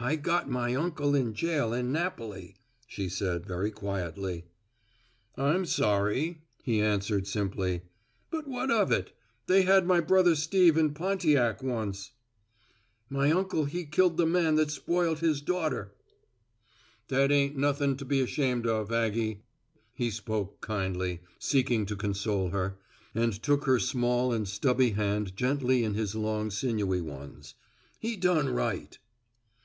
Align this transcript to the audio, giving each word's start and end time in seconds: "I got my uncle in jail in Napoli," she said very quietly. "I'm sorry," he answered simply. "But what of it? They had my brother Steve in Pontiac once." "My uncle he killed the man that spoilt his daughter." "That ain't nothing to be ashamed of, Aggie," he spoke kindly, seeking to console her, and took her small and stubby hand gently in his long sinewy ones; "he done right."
"I 0.00 0.16
got 0.16 0.50
my 0.50 0.74
uncle 0.74 1.14
in 1.14 1.34
jail 1.34 1.72
in 1.72 1.92
Napoli," 1.92 2.56
she 2.88 3.08
said 3.08 3.46
very 3.46 3.70
quietly. 3.70 4.44
"I'm 5.36 5.64
sorry," 5.64 6.42
he 6.64 6.80
answered 6.80 7.26
simply. 7.28 7.82
"But 8.28 8.46
what 8.48 8.72
of 8.72 8.90
it? 8.90 9.12
They 9.46 9.62
had 9.62 9.86
my 9.86 10.00
brother 10.00 10.34
Steve 10.34 10.76
in 10.76 10.94
Pontiac 10.94 11.62
once." 11.62 12.10
"My 13.08 13.30
uncle 13.30 13.66
he 13.66 13.86
killed 13.86 14.16
the 14.16 14.26
man 14.26 14.56
that 14.56 14.72
spoilt 14.72 15.20
his 15.20 15.40
daughter." 15.40 15.94
"That 17.06 17.30
ain't 17.30 17.56
nothing 17.56 17.96
to 17.98 18.04
be 18.04 18.20
ashamed 18.20 18.66
of, 18.66 18.90
Aggie," 18.90 19.44
he 19.94 20.10
spoke 20.10 20.60
kindly, 20.60 21.20
seeking 21.38 21.86
to 21.86 21.96
console 21.96 22.50
her, 22.50 22.78
and 23.14 23.32
took 23.40 23.64
her 23.64 23.78
small 23.78 24.32
and 24.32 24.46
stubby 24.48 24.90
hand 24.90 25.36
gently 25.36 25.82
in 25.84 25.94
his 25.94 26.16
long 26.16 26.50
sinewy 26.50 27.00
ones; 27.00 27.54
"he 28.00 28.16
done 28.16 28.48
right." 28.50 28.98